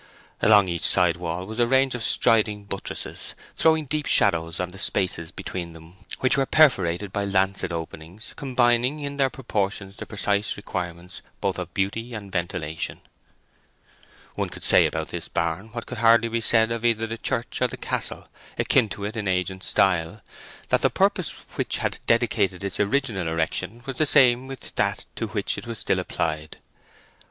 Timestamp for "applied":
25.99-26.57